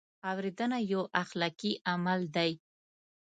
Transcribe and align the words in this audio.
اورېدنه 0.29 0.77
یو 0.91 1.01
اخلاقي 1.23 1.71
عمل 1.91 2.19
دی. 2.35 2.51